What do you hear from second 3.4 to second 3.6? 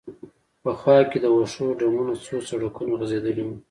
و.